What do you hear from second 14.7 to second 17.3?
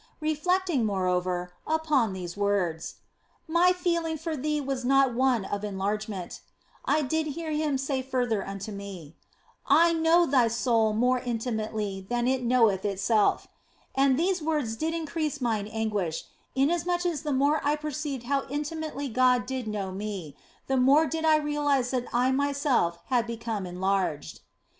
did increase mine anguish, inasmuch as